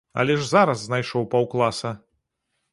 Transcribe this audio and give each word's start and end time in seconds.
Але 0.21 0.37
ж 0.39 0.47
зараз 0.53 0.85
знайшоў 0.87 1.29
паўкласа! 1.37 1.95